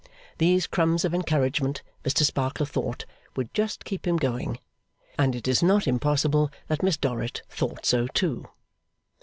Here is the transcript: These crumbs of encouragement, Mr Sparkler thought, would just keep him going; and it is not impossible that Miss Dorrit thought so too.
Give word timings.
These 0.39 0.65
crumbs 0.65 1.05
of 1.05 1.13
encouragement, 1.13 1.83
Mr 2.03 2.23
Sparkler 2.23 2.65
thought, 2.65 3.05
would 3.35 3.53
just 3.53 3.85
keep 3.85 4.07
him 4.07 4.17
going; 4.17 4.57
and 5.15 5.35
it 5.35 5.47
is 5.47 5.61
not 5.61 5.85
impossible 5.85 6.49
that 6.69 6.81
Miss 6.81 6.97
Dorrit 6.97 7.43
thought 7.49 7.85
so 7.85 8.07
too. 8.07 8.47